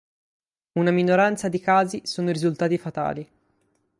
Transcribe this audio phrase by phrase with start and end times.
[0.79, 3.29] Una minoranza di casi sono risultati fatali.